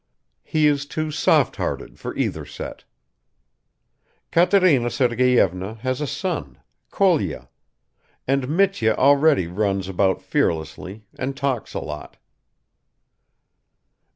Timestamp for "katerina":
4.31-4.89